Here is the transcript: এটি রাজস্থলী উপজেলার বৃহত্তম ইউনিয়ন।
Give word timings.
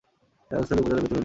এটি 0.03 0.51
রাজস্থলী 0.53 0.79
উপজেলার 0.79 0.85
বৃহত্তম 0.85 1.05
ইউনিয়ন। 1.07 1.19